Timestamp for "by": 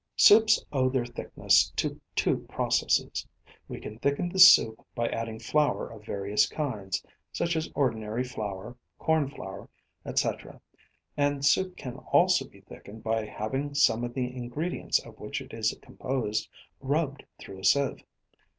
4.95-5.07, 13.03-13.25